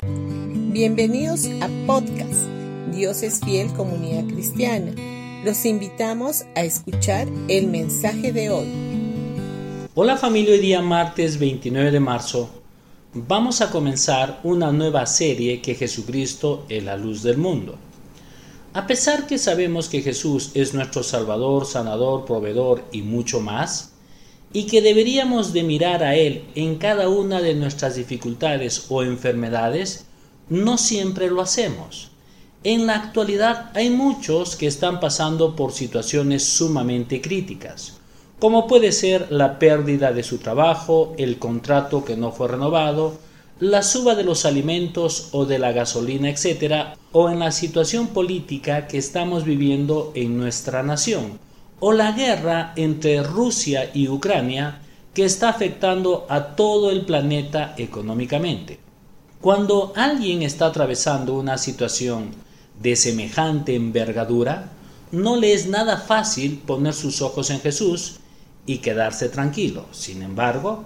Bienvenidos 0.00 1.46
a 1.60 1.68
podcast 1.88 2.46
Dios 2.92 3.24
es 3.24 3.40
fiel 3.40 3.72
comunidad 3.72 4.32
cristiana. 4.32 4.92
Los 5.44 5.64
invitamos 5.64 6.44
a 6.54 6.62
escuchar 6.62 7.26
el 7.48 7.66
mensaje 7.66 8.32
de 8.32 8.48
hoy. 8.48 8.68
Hola 9.96 10.16
familia, 10.16 10.52
hoy 10.52 10.60
día 10.60 10.80
martes 10.82 11.36
29 11.40 11.90
de 11.90 11.98
marzo 11.98 12.48
vamos 13.12 13.60
a 13.60 13.70
comenzar 13.70 14.38
una 14.44 14.70
nueva 14.70 15.04
serie 15.04 15.60
que 15.60 15.74
Jesucristo 15.74 16.64
es 16.68 16.84
la 16.84 16.96
luz 16.96 17.24
del 17.24 17.38
mundo. 17.38 17.74
A 18.74 18.86
pesar 18.86 19.26
que 19.26 19.36
sabemos 19.36 19.88
que 19.88 20.02
Jesús 20.02 20.52
es 20.54 20.74
nuestro 20.74 21.02
Salvador, 21.02 21.66
sanador, 21.66 22.24
proveedor 22.24 22.84
y 22.92 23.02
mucho 23.02 23.40
más, 23.40 23.94
y 24.52 24.66
que 24.66 24.80
deberíamos 24.80 25.52
de 25.52 25.62
mirar 25.62 26.02
a 26.02 26.14
Él 26.14 26.44
en 26.54 26.76
cada 26.76 27.08
una 27.08 27.40
de 27.40 27.54
nuestras 27.54 27.96
dificultades 27.96 28.86
o 28.88 29.02
enfermedades, 29.02 30.06
no 30.48 30.78
siempre 30.78 31.28
lo 31.28 31.42
hacemos. 31.42 32.10
En 32.64 32.86
la 32.86 32.96
actualidad 32.96 33.70
hay 33.74 33.90
muchos 33.90 34.56
que 34.56 34.66
están 34.66 35.00
pasando 35.00 35.54
por 35.54 35.72
situaciones 35.72 36.44
sumamente 36.44 37.20
críticas, 37.20 37.98
como 38.38 38.66
puede 38.66 38.92
ser 38.92 39.26
la 39.30 39.58
pérdida 39.58 40.12
de 40.12 40.22
su 40.22 40.38
trabajo, 40.38 41.14
el 41.18 41.38
contrato 41.38 42.04
que 42.04 42.16
no 42.16 42.30
fue 42.30 42.48
renovado, 42.48 43.18
la 43.60 43.82
suba 43.82 44.14
de 44.14 44.22
los 44.22 44.44
alimentos 44.44 45.30
o 45.32 45.44
de 45.44 45.58
la 45.58 45.72
gasolina, 45.72 46.30
etc., 46.30 46.94
o 47.10 47.30
en 47.30 47.40
la 47.40 47.50
situación 47.50 48.08
política 48.08 48.86
que 48.86 48.98
estamos 48.98 49.44
viviendo 49.44 50.12
en 50.14 50.38
nuestra 50.38 50.84
nación, 50.84 51.38
o 51.80 51.92
la 51.92 52.12
guerra 52.12 52.72
entre 52.76 53.22
Rusia 53.22 53.90
y 53.94 54.08
Ucrania 54.08 54.80
que 55.14 55.24
está 55.24 55.48
afectando 55.48 56.26
a 56.28 56.56
todo 56.56 56.90
el 56.90 57.04
planeta 57.04 57.74
económicamente. 57.76 58.78
Cuando 59.40 59.92
alguien 59.96 60.42
está 60.42 60.66
atravesando 60.66 61.34
una 61.34 61.58
situación 61.58 62.30
de 62.80 62.96
semejante 62.96 63.74
envergadura, 63.74 64.72
no 65.12 65.36
le 65.36 65.52
es 65.52 65.66
nada 65.66 65.96
fácil 65.96 66.58
poner 66.58 66.94
sus 66.94 67.22
ojos 67.22 67.50
en 67.50 67.60
Jesús 67.60 68.16
y 68.66 68.78
quedarse 68.78 69.28
tranquilo. 69.28 69.86
Sin 69.92 70.22
embargo, 70.22 70.84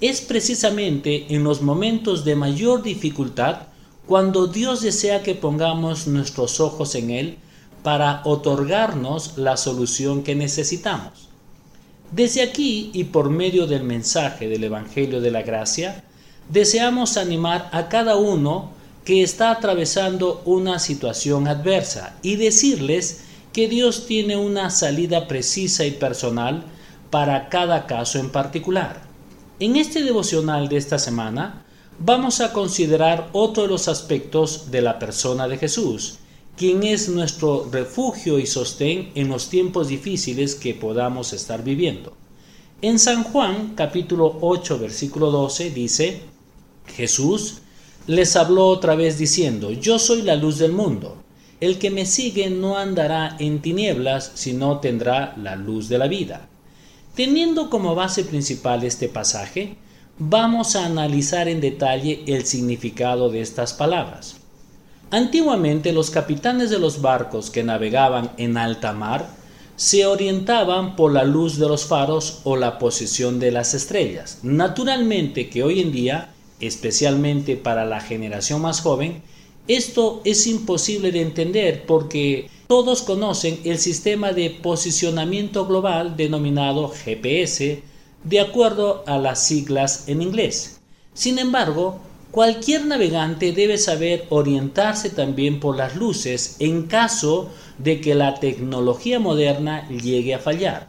es 0.00 0.20
precisamente 0.20 1.34
en 1.34 1.42
los 1.42 1.62
momentos 1.62 2.24
de 2.24 2.36
mayor 2.36 2.82
dificultad 2.82 3.62
cuando 4.06 4.46
Dios 4.46 4.82
desea 4.82 5.22
que 5.22 5.34
pongamos 5.34 6.06
nuestros 6.06 6.60
ojos 6.60 6.94
en 6.94 7.10
Él 7.10 7.38
para 7.86 8.22
otorgarnos 8.24 9.38
la 9.38 9.56
solución 9.56 10.24
que 10.24 10.34
necesitamos. 10.34 11.28
Desde 12.10 12.42
aquí 12.42 12.90
y 12.92 13.04
por 13.04 13.30
medio 13.30 13.68
del 13.68 13.84
mensaje 13.84 14.48
del 14.48 14.64
Evangelio 14.64 15.20
de 15.20 15.30
la 15.30 15.42
Gracia, 15.42 16.02
deseamos 16.48 17.16
animar 17.16 17.70
a 17.70 17.88
cada 17.88 18.16
uno 18.16 18.72
que 19.04 19.22
está 19.22 19.52
atravesando 19.52 20.42
una 20.46 20.80
situación 20.80 21.46
adversa 21.46 22.16
y 22.22 22.34
decirles 22.34 23.20
que 23.52 23.68
Dios 23.68 24.06
tiene 24.08 24.36
una 24.36 24.70
salida 24.70 25.28
precisa 25.28 25.86
y 25.86 25.92
personal 25.92 26.64
para 27.10 27.48
cada 27.48 27.86
caso 27.86 28.18
en 28.18 28.30
particular. 28.30 29.00
En 29.60 29.76
este 29.76 30.02
devocional 30.02 30.68
de 30.68 30.78
esta 30.78 30.98
semana 30.98 31.64
vamos 32.00 32.40
a 32.40 32.52
considerar 32.52 33.28
otro 33.32 33.62
de 33.62 33.68
los 33.68 33.86
aspectos 33.86 34.72
de 34.72 34.82
la 34.82 34.98
persona 34.98 35.46
de 35.46 35.56
Jesús, 35.56 36.18
quien 36.56 36.82
es 36.82 37.08
nuestro 37.08 37.68
refugio 37.70 38.38
y 38.38 38.46
sostén 38.46 39.10
en 39.14 39.28
los 39.28 39.50
tiempos 39.50 39.88
difíciles 39.88 40.54
que 40.54 40.74
podamos 40.74 41.32
estar 41.32 41.62
viviendo. 41.62 42.14
En 42.80 42.98
San 42.98 43.24
Juan 43.24 43.74
capítulo 43.74 44.38
8 44.40 44.78
versículo 44.78 45.30
12 45.30 45.70
dice, 45.70 46.20
Jesús 46.86 47.58
les 48.06 48.36
habló 48.36 48.68
otra 48.68 48.94
vez 48.94 49.18
diciendo, 49.18 49.70
Yo 49.70 49.98
soy 49.98 50.22
la 50.22 50.36
luz 50.36 50.58
del 50.58 50.72
mundo. 50.72 51.22
El 51.60 51.78
que 51.78 51.90
me 51.90 52.06
sigue 52.06 52.50
no 52.50 52.76
andará 52.76 53.36
en 53.38 53.60
tinieblas, 53.60 54.32
sino 54.34 54.78
tendrá 54.80 55.34
la 55.36 55.56
luz 55.56 55.88
de 55.88 55.98
la 55.98 56.06
vida. 56.06 56.48
Teniendo 57.14 57.70
como 57.70 57.94
base 57.94 58.24
principal 58.24 58.84
este 58.84 59.08
pasaje, 59.08 59.76
vamos 60.18 60.76
a 60.76 60.84
analizar 60.84 61.48
en 61.48 61.60
detalle 61.60 62.24
el 62.26 62.44
significado 62.44 63.30
de 63.30 63.40
estas 63.40 63.72
palabras. 63.72 64.45
Antiguamente 65.10 65.92
los 65.92 66.10
capitanes 66.10 66.70
de 66.70 66.80
los 66.80 67.00
barcos 67.00 67.50
que 67.50 67.62
navegaban 67.62 68.32
en 68.38 68.56
alta 68.56 68.92
mar 68.92 69.28
se 69.76 70.04
orientaban 70.04 70.96
por 70.96 71.12
la 71.12 71.22
luz 71.22 71.58
de 71.58 71.68
los 71.68 71.84
faros 71.84 72.40
o 72.42 72.56
la 72.56 72.78
posición 72.78 73.38
de 73.38 73.52
las 73.52 73.74
estrellas. 73.74 74.40
Naturalmente 74.42 75.48
que 75.48 75.62
hoy 75.62 75.80
en 75.80 75.92
día, 75.92 76.34
especialmente 76.58 77.56
para 77.56 77.84
la 77.84 78.00
generación 78.00 78.62
más 78.62 78.80
joven, 78.80 79.22
esto 79.68 80.22
es 80.24 80.46
imposible 80.48 81.12
de 81.12 81.22
entender 81.22 81.86
porque 81.86 82.50
todos 82.66 83.02
conocen 83.02 83.60
el 83.64 83.78
sistema 83.78 84.32
de 84.32 84.50
posicionamiento 84.50 85.66
global 85.66 86.16
denominado 86.16 86.88
GPS 86.88 87.82
de 88.24 88.40
acuerdo 88.40 89.04
a 89.06 89.18
las 89.18 89.46
siglas 89.46 90.08
en 90.08 90.20
inglés. 90.20 90.80
Sin 91.14 91.38
embargo, 91.38 92.00
Cualquier 92.30 92.84
navegante 92.84 93.52
debe 93.52 93.78
saber 93.78 94.26
orientarse 94.28 95.10
también 95.10 95.58
por 95.58 95.76
las 95.76 95.96
luces 95.96 96.56
en 96.58 96.82
caso 96.82 97.50
de 97.78 98.00
que 98.00 98.14
la 98.14 98.34
tecnología 98.40 99.18
moderna 99.18 99.88
llegue 99.88 100.34
a 100.34 100.38
fallar. 100.38 100.88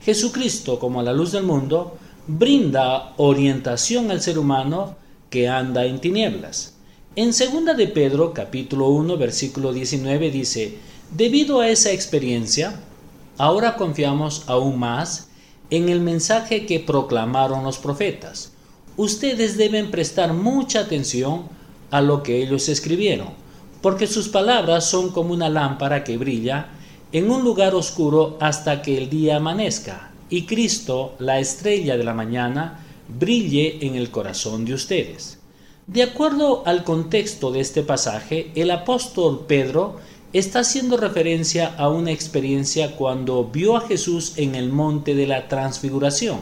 Jesucristo, 0.00 0.78
como 0.78 1.02
la 1.02 1.12
luz 1.12 1.32
del 1.32 1.42
mundo, 1.42 1.98
brinda 2.26 3.12
orientación 3.18 4.10
al 4.10 4.22
ser 4.22 4.38
humano 4.38 4.96
que 5.28 5.48
anda 5.48 5.84
en 5.84 6.00
tinieblas. 6.00 6.74
En 7.16 7.30
2 7.30 7.76
de 7.76 7.88
Pedro, 7.88 8.32
capítulo 8.32 8.88
1, 8.88 9.16
versículo 9.18 9.72
19 9.72 10.30
dice, 10.30 10.78
debido 11.10 11.60
a 11.60 11.68
esa 11.68 11.90
experiencia, 11.90 12.80
ahora 13.36 13.76
confiamos 13.76 14.44
aún 14.46 14.78
más 14.78 15.28
en 15.68 15.88
el 15.88 16.00
mensaje 16.00 16.64
que 16.64 16.80
proclamaron 16.80 17.64
los 17.64 17.78
profetas 17.78 18.49
ustedes 18.96 19.56
deben 19.56 19.90
prestar 19.90 20.32
mucha 20.32 20.80
atención 20.80 21.44
a 21.90 22.00
lo 22.00 22.22
que 22.22 22.42
ellos 22.42 22.68
escribieron, 22.68 23.28
porque 23.82 24.06
sus 24.06 24.28
palabras 24.28 24.88
son 24.88 25.10
como 25.10 25.32
una 25.32 25.48
lámpara 25.48 26.04
que 26.04 26.18
brilla 26.18 26.68
en 27.12 27.30
un 27.30 27.42
lugar 27.42 27.74
oscuro 27.74 28.36
hasta 28.40 28.82
que 28.82 28.96
el 28.98 29.10
día 29.10 29.36
amanezca, 29.36 30.12
y 30.28 30.46
Cristo, 30.46 31.14
la 31.18 31.40
estrella 31.40 31.96
de 31.96 32.04
la 32.04 32.14
mañana, 32.14 32.84
brille 33.08 33.84
en 33.84 33.96
el 33.96 34.10
corazón 34.10 34.64
de 34.64 34.74
ustedes. 34.74 35.38
De 35.86 36.04
acuerdo 36.04 36.62
al 36.66 36.84
contexto 36.84 37.50
de 37.50 37.60
este 37.60 37.82
pasaje, 37.82 38.52
el 38.54 38.70
apóstol 38.70 39.44
Pedro 39.48 39.96
está 40.32 40.60
haciendo 40.60 40.96
referencia 40.96 41.74
a 41.76 41.88
una 41.88 42.12
experiencia 42.12 42.94
cuando 42.94 43.44
vio 43.44 43.76
a 43.76 43.80
Jesús 43.80 44.34
en 44.36 44.54
el 44.54 44.68
monte 44.68 45.16
de 45.16 45.26
la 45.26 45.48
transfiguración. 45.48 46.38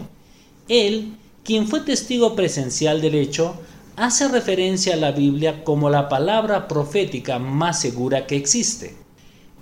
Él 0.68 1.16
quien 1.48 1.66
fue 1.66 1.80
testigo 1.80 2.36
presencial 2.36 3.00
del 3.00 3.14
hecho, 3.14 3.54
hace 3.96 4.28
referencia 4.28 4.92
a 4.92 4.98
la 4.98 5.12
Biblia 5.12 5.64
como 5.64 5.88
la 5.88 6.10
palabra 6.10 6.68
profética 6.68 7.38
más 7.38 7.80
segura 7.80 8.26
que 8.26 8.36
existe. 8.36 8.96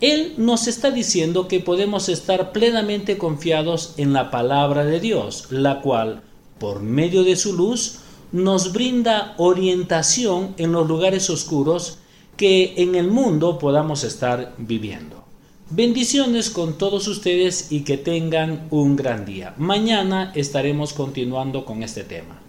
Él 0.01 0.35
nos 0.37 0.67
está 0.67 0.91
diciendo 0.91 1.47
que 1.47 1.61
podemos 1.61 2.09
estar 2.09 2.51
plenamente 2.51 3.19
confiados 3.19 3.95
en 3.99 4.13
la 4.13 4.33
palabra 4.33 4.85
de 4.85 4.99
Dios, 4.99 5.47
la 5.51 5.81
cual, 5.81 6.25
por 6.59 6.81
medio 6.81 7.23
de 7.23 7.37
su 7.37 7.53
luz, 7.53 8.01
nos 8.33 8.73
brinda 8.73 9.35
orientación 9.37 10.57
en 10.59 10.73
los 10.73 10.89
lugares 10.89 11.31
oscuros 11.31 11.99
que 12.37 12.75
en 12.79 12.97
el 12.97 13.07
mundo 13.07 13.61
podamos 13.61 14.03
estar 14.03 14.55
viviendo. 14.59 15.26
Bendiciones 15.69 16.51
con 16.51 16.79
todos 16.79 17.09
ustedes 17.09 17.73
y 17.73 17.81
que 17.81 17.97
tengan 17.97 18.69
un 18.71 18.95
gran 18.95 19.25
día. 19.25 19.53
Mañana 19.57 20.31
estaremos 20.37 20.93
continuando 20.93 21.65
con 21.65 21.83
este 21.83 22.05
tema. 22.05 22.41